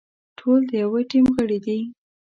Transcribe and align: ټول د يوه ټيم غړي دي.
ټول 0.37 0.59
د 0.69 0.71
يوه 0.83 1.01
ټيم 1.11 1.25
غړي 1.35 1.59
دي. 1.65 1.79